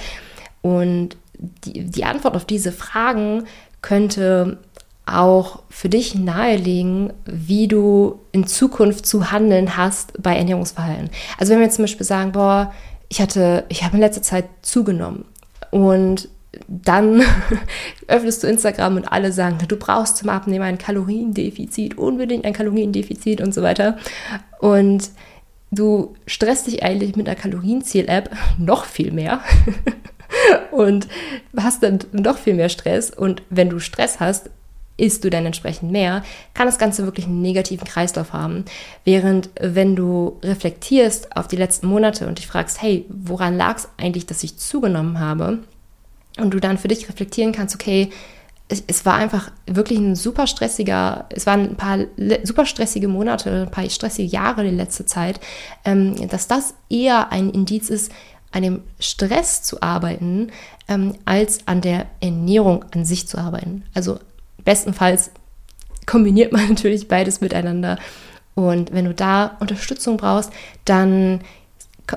Und 0.62 1.18
die, 1.40 1.86
die 1.86 2.06
Antwort 2.06 2.36
auf 2.36 2.46
diese 2.46 2.72
Fragen 2.72 3.46
könnte 3.82 4.60
auch 5.06 5.64
für 5.70 5.90
dich 5.90 6.16
nahelegen, 6.16 7.12
wie 7.26 7.68
du 7.68 8.20
in 8.32 8.48
Zukunft 8.48 9.06
zu 9.06 9.32
handeln 9.32 9.76
hast 9.76 10.22
bei 10.22 10.36
Ernährungsverhalten. 10.38 11.10
Also 11.38 11.52
wenn 11.52 11.60
wir 11.60 11.66
jetzt 11.66 11.76
zum 11.76 11.84
Beispiel 11.84 12.06
sagen, 12.06 12.32
boah, 12.32 12.74
ich 13.10 13.22
hatte, 13.22 13.66
ich 13.70 13.84
habe 13.84 13.96
in 13.96 14.02
letzter 14.02 14.22
Zeit 14.22 14.46
zugenommen 14.62 15.26
und 15.72 16.30
dann 16.68 17.22
öffnest 18.08 18.44
du 18.44 18.48
Instagram 18.48 18.96
und 18.96 19.12
alle 19.12 19.32
sagen, 19.32 19.58
du 19.68 19.76
brauchst 19.76 20.18
zum 20.18 20.30
Abnehmen 20.30 20.64
ein 20.64 20.78
Kaloriendefizit, 20.78 21.98
unbedingt 21.98 22.46
ein 22.46 22.54
Kaloriendefizit 22.54 23.42
und 23.42 23.54
so 23.54 23.62
weiter. 23.62 23.98
Und 24.60 25.10
du 25.72 26.16
stresst 26.28 26.68
dich 26.68 26.84
eigentlich 26.84 27.16
mit 27.16 27.28
einer 27.28 27.40
Kalorienziel-App 27.40 28.30
noch 28.58 28.86
viel 28.86 29.12
mehr 29.12 29.42
und 30.74 31.08
hast 31.56 31.84
dann 31.84 32.00
noch 32.12 32.38
viel 32.38 32.54
mehr 32.54 32.70
Stress. 32.70 33.10
Und 33.10 33.42
wenn 33.50 33.70
du 33.70 33.80
Stress 33.80 34.20
hast, 34.20 34.50
isst 34.98 35.24
du 35.24 35.30
dann 35.30 35.46
entsprechend 35.46 35.92
mehr, 35.92 36.24
kann 36.54 36.68
das 36.68 36.78
Ganze 36.78 37.06
wirklich 37.06 37.26
einen 37.26 37.42
negativen 37.42 37.88
Kreislauf 37.88 38.34
haben. 38.34 38.66
Während 39.06 39.50
wenn 39.60 39.96
du 39.96 40.40
reflektierst 40.44 41.36
auf 41.36 41.48
die 41.48 41.56
letzten 41.56 41.88
Monate 41.88 42.28
und 42.28 42.38
dich 42.38 42.48
fragst, 42.48 42.82
hey, 42.82 43.06
woran 43.10 43.58
lag 43.58 43.78
es 43.78 43.90
eigentlich, 43.98 44.26
dass 44.26 44.44
ich 44.44 44.58
zugenommen 44.58 45.20
habe? 45.20 45.60
Und 46.38 46.54
du 46.54 46.60
dann 46.60 46.78
für 46.78 46.88
dich 46.88 47.10
reflektieren 47.10 47.54
kannst, 47.54 47.76
okay, 47.76 48.10
es, 48.88 49.06
war 49.06 49.16
einfach 49.16 49.52
wirklich 49.68 50.00
ein 50.00 50.16
super 50.16 50.48
stressiger, 50.48 51.26
es 51.30 51.46
waren 51.46 51.62
ein 51.62 51.76
paar 51.76 52.00
super 52.44 52.66
stressige 52.66 53.08
Monate, 53.08 53.64
ein 53.64 53.72
paar 53.72 53.88
stressige 53.90 54.28
Jahre 54.28 54.66
in 54.66 54.78
letzter 54.78 55.06
Zeit, 55.06 55.40
ähm, 55.86 56.28
dass 56.30 56.48
das 56.48 56.74
eher 56.90 57.32
ein 57.32 57.50
Indiz 57.52 57.90
ist, 57.90 58.12
an 58.54 58.64
dem 58.64 58.82
Stress 59.00 59.64
zu 59.64 59.82
arbeiten, 59.82 60.52
ähm, 60.88 61.16
als 61.26 61.68
an 61.68 61.82
der 61.82 62.06
Ernährung 62.22 62.86
an 62.92 63.04
sich 63.04 63.28
zu 63.28 63.38
arbeiten. 63.38 63.84
Also 63.94 64.20
bestenfalls 64.64 65.32
kombiniert 66.06 66.54
man 66.54 66.70
natürlich 66.70 67.08
beides 67.08 67.42
miteinander. 67.42 68.00
Und 68.56 68.94
wenn 68.94 69.06
du 69.06 69.14
da 69.14 69.58
Unterstützung 69.60 70.18
brauchst, 70.18 70.52
dann 70.86 71.42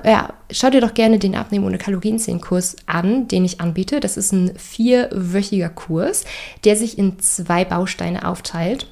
ja, 0.03 0.33
schau 0.51 0.69
dir 0.69 0.81
doch 0.81 0.93
gerne 0.93 1.17
den 1.17 1.35
Abnehmen 1.35 1.65
ohne 1.65 1.77
Kalorienzählen-Kurs 1.77 2.75
an, 2.85 3.27
den 3.27 3.45
ich 3.45 3.61
anbiete. 3.61 3.99
Das 3.99 4.17
ist 4.17 4.33
ein 4.33 4.55
vierwöchiger 4.57 5.69
Kurs, 5.69 6.25
der 6.65 6.75
sich 6.75 6.97
in 6.97 7.19
zwei 7.19 7.65
Bausteine 7.65 8.27
aufteilt. 8.27 8.87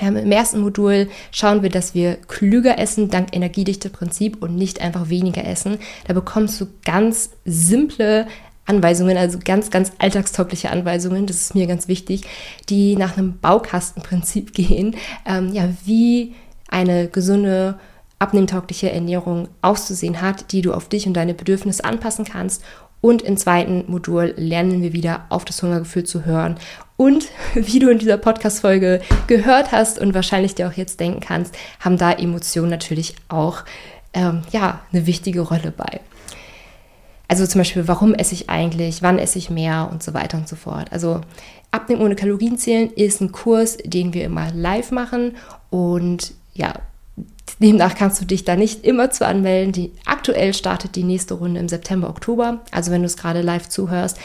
Ähm, 0.00 0.16
Im 0.16 0.32
ersten 0.32 0.60
Modul 0.60 1.08
schauen 1.30 1.62
wir, 1.62 1.70
dass 1.70 1.94
wir 1.94 2.16
klüger 2.16 2.78
essen 2.78 3.10
dank 3.10 3.34
Energiedichte-Prinzip 3.34 4.42
und 4.42 4.56
nicht 4.56 4.80
einfach 4.80 5.08
weniger 5.08 5.44
essen. 5.44 5.78
Da 6.06 6.14
bekommst 6.14 6.60
du 6.60 6.66
ganz 6.84 7.30
simple 7.44 8.26
Anweisungen, 8.64 9.16
also 9.16 9.38
ganz, 9.44 9.70
ganz 9.70 9.92
alltagstaugliche 9.98 10.70
Anweisungen, 10.70 11.26
das 11.26 11.36
ist 11.36 11.54
mir 11.54 11.66
ganz 11.66 11.88
wichtig, 11.88 12.22
die 12.68 12.96
nach 12.96 13.16
einem 13.16 13.38
Baukastenprinzip 13.38 14.54
gehen, 14.54 14.96
ähm, 15.26 15.52
ja, 15.52 15.68
wie 15.84 16.34
eine 16.68 17.08
gesunde, 17.08 17.78
abnehmtaugliche 18.18 18.90
Ernährung 18.92 19.48
auszusehen 19.62 20.20
hat, 20.20 20.52
die 20.52 20.62
du 20.62 20.72
auf 20.72 20.88
dich 20.88 21.08
und 21.08 21.14
deine 21.14 21.34
Bedürfnisse 21.34 21.84
anpassen 21.84 22.24
kannst. 22.24 22.62
Und 23.02 23.20
im 23.20 23.36
zweiten 23.36 23.84
Modul 23.88 24.32
lernen 24.36 24.80
wir 24.80 24.94
wieder 24.94 25.26
auf 25.28 25.44
das 25.44 25.62
Hungergefühl 25.62 26.04
zu 26.04 26.24
hören. 26.24 26.56
Und 26.96 27.26
wie 27.54 27.80
du 27.80 27.90
in 27.90 27.98
dieser 27.98 28.16
Podcast-Folge 28.16 29.02
gehört 29.26 29.72
hast 29.72 29.98
und 29.98 30.14
wahrscheinlich 30.14 30.54
dir 30.54 30.68
auch 30.68 30.72
jetzt 30.72 31.00
denken 31.00 31.20
kannst, 31.20 31.54
haben 31.80 31.98
da 31.98 32.12
Emotionen 32.12 32.70
natürlich 32.70 33.16
auch 33.28 33.64
ähm, 34.14 34.42
ja, 34.52 34.80
eine 34.92 35.06
wichtige 35.06 35.40
Rolle 35.40 35.72
bei. 35.76 36.00
Also 37.26 37.46
zum 37.46 37.60
Beispiel, 37.60 37.88
warum 37.88 38.14
esse 38.14 38.34
ich 38.34 38.48
eigentlich, 38.48 39.02
wann 39.02 39.18
esse 39.18 39.38
ich 39.38 39.50
mehr 39.50 39.88
und 39.90 40.02
so 40.02 40.14
weiter 40.14 40.38
und 40.38 40.48
so 40.48 40.54
fort. 40.54 40.92
Also 40.92 41.22
Abnehmen 41.72 42.02
ohne 42.02 42.14
Kalorienzählen 42.14 42.90
ist 42.92 43.20
ein 43.20 43.32
Kurs, 43.32 43.78
den 43.78 44.12
wir 44.14 44.24
immer 44.24 44.52
live 44.52 44.90
machen 44.90 45.36
und 45.70 46.34
ja, 46.52 46.74
demnach 47.58 47.94
kannst 47.94 48.20
du 48.20 48.24
dich 48.24 48.44
da 48.44 48.56
nicht 48.56 48.84
immer 48.84 49.10
zu 49.10 49.26
anmelden. 49.26 49.72
Die, 49.72 49.92
aktuell 50.04 50.54
startet 50.54 50.96
die 50.96 51.04
nächste 51.04 51.34
Runde 51.34 51.60
im 51.60 51.68
September, 51.68 52.08
Oktober, 52.08 52.60
also 52.70 52.90
wenn 52.90 53.02
du 53.02 53.06
es 53.06 53.16
gerade 53.16 53.42
live 53.42 53.68
zuhörst. 53.68 54.18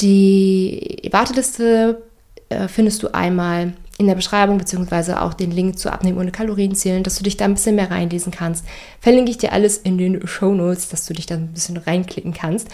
Die 0.00 1.08
Warteliste 1.10 2.02
äh, 2.48 2.68
findest 2.68 3.02
du 3.02 3.12
einmal 3.12 3.72
in 3.98 4.06
der 4.06 4.14
Beschreibung 4.14 4.58
beziehungsweise 4.58 5.20
auch 5.20 5.34
den 5.34 5.50
Link 5.50 5.78
zu 5.78 5.92
Abnehmen 5.92 6.18
ohne 6.18 6.30
Kalorienzählen, 6.30 7.02
dass 7.02 7.16
du 7.16 7.24
dich 7.24 7.36
da 7.36 7.44
ein 7.44 7.54
bisschen 7.54 7.74
mehr 7.74 7.90
reinlesen 7.90 8.30
kannst. 8.30 8.64
Verlinke 9.00 9.30
ich 9.32 9.38
dir 9.38 9.52
alles 9.52 9.76
in 9.78 9.98
den 9.98 10.26
Show 10.26 10.54
Notes, 10.54 10.88
dass 10.88 11.04
du 11.06 11.14
dich 11.14 11.26
da 11.26 11.34
ein 11.34 11.48
bisschen 11.48 11.76
reinklicken 11.76 12.32
kannst. 12.32 12.68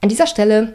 An 0.00 0.08
dieser 0.08 0.26
Stelle 0.26 0.74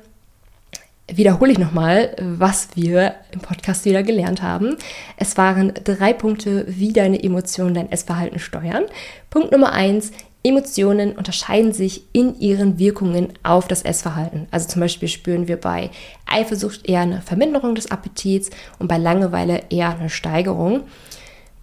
wiederhole 1.08 1.52
ich 1.52 1.60
nochmal, 1.60 2.16
was 2.20 2.70
wir 2.76 3.16
im 3.32 3.40
Podcast 3.40 3.86
wieder 3.86 4.04
gelernt 4.04 4.42
haben. 4.42 4.78
Es 5.18 5.38
waren 5.38 5.74
drei 5.84 6.14
Punkte, 6.14 6.66
wie 6.68 6.94
deine 6.94 7.24
Emotionen 7.24 7.74
dein 7.76 7.92
Essverhalten 7.92 8.40
steuern. 8.40 8.86
Punkt 9.30 9.52
Nummer 9.52 9.72
eins, 9.74 10.12
Emotionen 10.44 11.14
unterscheiden 11.14 11.74
sich 11.74 12.04
in 12.14 12.40
ihren 12.40 12.78
Wirkungen 12.78 13.34
auf 13.42 13.68
das 13.68 13.82
Essverhalten. 13.82 14.48
Also 14.52 14.68
zum 14.68 14.80
Beispiel 14.80 15.08
spüren 15.08 15.48
wir 15.48 15.58
bei 15.58 15.90
Eifersucht 16.28 16.88
eher 16.88 17.02
eine 17.02 17.22
Verminderung 17.22 17.74
des 17.74 17.90
Appetits 17.90 18.52
und 18.78 18.88
bei 18.88 19.00
Langeweile 19.00 19.64
eher 19.72 19.98
eine 19.98 20.10
Steigerung. 20.10 20.82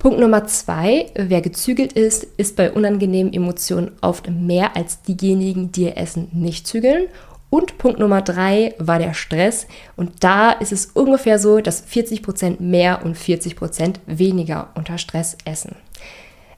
Punkt 0.01 0.19
Nummer 0.19 0.49
zwei, 0.49 1.07
wer 1.15 1.41
gezügelt 1.43 1.93
ist, 1.93 2.25
ist 2.37 2.57
bei 2.57 2.73
unangenehmen 2.73 3.33
Emotionen 3.33 3.93
oft 4.01 4.29
mehr 4.29 4.75
als 4.77 5.01
diejenigen, 5.03 5.71
die 5.71 5.85
ihr 5.85 5.97
Essen 5.97 6.27
nicht 6.33 6.67
zügeln. 6.67 7.07
Und 7.53 7.77
Punkt 7.77 7.99
Nummer 7.99 8.23
drei 8.23 8.75
war 8.79 8.99
der 8.99 9.13
Stress. 9.13 9.67
Und 9.95 10.25
da 10.25 10.53
ist 10.53 10.73
es 10.73 10.87
ungefähr 10.87 11.39
so, 11.39 11.61
dass 11.61 11.87
40% 11.87 12.63
mehr 12.63 13.05
und 13.05 13.15
40% 13.15 13.97
weniger 14.07 14.71
unter 14.75 14.97
Stress 14.97 15.37
essen. 15.45 15.77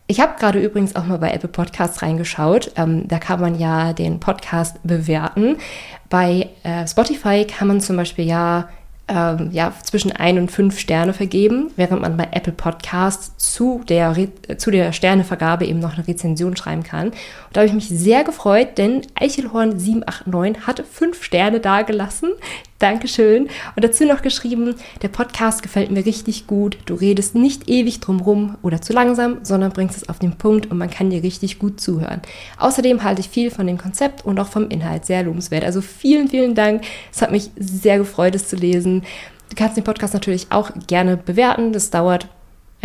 Ich 0.06 0.20
habe 0.20 0.38
gerade 0.38 0.60
übrigens 0.60 0.94
auch 0.94 1.04
mal 1.04 1.18
bei 1.18 1.32
Apple 1.32 1.48
Podcasts 1.48 2.00
reingeschaut. 2.00 2.70
Ähm, 2.76 3.08
da 3.08 3.18
kann 3.18 3.40
man 3.40 3.58
ja 3.58 3.92
den 3.92 4.20
Podcast 4.20 4.76
bewerten. 4.84 5.56
Bei 6.10 6.50
äh, 6.62 6.86
Spotify 6.86 7.44
kann 7.44 7.66
man 7.66 7.80
zum 7.80 7.96
Beispiel 7.96 8.26
ja 8.26 8.68
ähm, 9.06 9.50
ja, 9.52 9.73
zwischen 9.82 10.12
ein 10.12 10.38
und 10.38 10.50
fünf 10.50 10.78
Sterne 10.78 11.12
vergeben, 11.12 11.70
während 11.76 12.00
man 12.00 12.16
bei 12.16 12.28
Apple 12.32 12.54
Podcasts 12.54 13.37
zu 13.37 13.82
der, 13.87 14.14
zu 14.56 14.70
der 14.70 14.92
Sternevergabe 14.92 15.66
eben 15.66 15.78
noch 15.78 15.94
eine 15.94 16.08
Rezension 16.08 16.56
schreiben 16.56 16.82
kann. 16.82 17.08
Und 17.08 17.16
da 17.52 17.61
habe 17.61 17.68
ich 17.68 17.75
mich 17.75 17.88
sehr 17.88 18.25
gefreut, 18.25 18.78
denn 18.78 19.02
Eichelhorn789 19.20 20.61
hat 20.66 20.82
fünf 20.90 21.23
Sterne 21.23 21.61
dagelassen. 21.61 22.30
Dankeschön. 22.80 23.48
Und 23.76 23.84
dazu 23.84 24.04
noch 24.04 24.20
geschrieben, 24.20 24.74
der 25.00 25.08
Podcast 25.08 25.62
gefällt 25.62 25.90
mir 25.90 26.04
richtig 26.04 26.46
gut. 26.46 26.76
Du 26.86 26.94
redest 26.94 27.34
nicht 27.34 27.70
ewig 27.70 28.00
drumrum 28.00 28.56
oder 28.62 28.80
zu 28.82 28.92
langsam, 28.92 29.38
sondern 29.42 29.72
bringst 29.72 29.96
es 29.96 30.08
auf 30.08 30.18
den 30.18 30.36
Punkt 30.36 30.70
und 30.70 30.78
man 30.78 30.90
kann 30.90 31.08
dir 31.08 31.22
richtig 31.22 31.58
gut 31.58 31.80
zuhören. 31.80 32.20
Außerdem 32.58 33.04
halte 33.04 33.20
ich 33.20 33.28
viel 33.28 33.50
von 33.50 33.66
dem 33.66 33.78
Konzept 33.78 34.24
und 34.24 34.38
auch 34.40 34.48
vom 34.48 34.68
Inhalt. 34.68 35.06
Sehr 35.06 35.22
lobenswert. 35.22 35.64
Also 35.64 35.80
vielen, 35.80 36.28
vielen 36.28 36.54
Dank. 36.54 36.82
Es 37.12 37.22
hat 37.22 37.30
mich 37.30 37.50
sehr 37.56 37.98
gefreut, 37.98 38.34
es 38.34 38.48
zu 38.48 38.56
lesen. 38.56 39.02
Du 39.50 39.56
kannst 39.56 39.76
den 39.76 39.84
Podcast 39.84 40.14
natürlich 40.14 40.48
auch 40.50 40.72
gerne 40.88 41.16
bewerten. 41.16 41.72
Das 41.72 41.90
dauert 41.90 42.28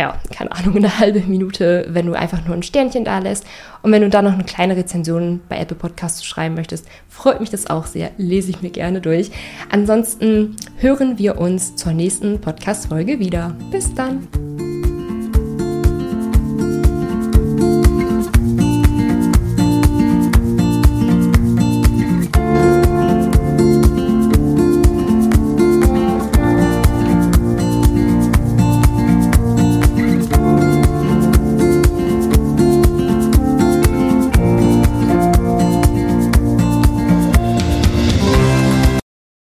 ja, 0.00 0.14
keine 0.34 0.50
Ahnung, 0.52 0.76
eine 0.76 0.98
halbe 0.98 1.20
Minute, 1.20 1.84
wenn 1.90 2.06
du 2.06 2.14
einfach 2.14 2.42
nur 2.46 2.54
ein 2.54 2.62
Sternchen 2.62 3.04
da 3.04 3.18
lässt. 3.18 3.44
Und 3.82 3.92
wenn 3.92 4.00
du 4.00 4.08
da 4.08 4.22
noch 4.22 4.32
eine 4.32 4.44
kleine 4.44 4.74
Rezension 4.74 5.40
bei 5.50 5.58
Apple 5.58 5.76
Podcasts 5.76 6.24
schreiben 6.24 6.54
möchtest, 6.54 6.88
freut 7.06 7.38
mich 7.38 7.50
das 7.50 7.68
auch 7.68 7.84
sehr. 7.84 8.10
Lese 8.16 8.48
ich 8.48 8.62
mir 8.62 8.70
gerne 8.70 9.02
durch. 9.02 9.30
Ansonsten 9.68 10.56
hören 10.78 11.18
wir 11.18 11.38
uns 11.38 11.76
zur 11.76 11.92
nächsten 11.92 12.40
Podcast-Folge 12.40 13.18
wieder. 13.18 13.54
Bis 13.70 13.94
dann! 13.94 14.59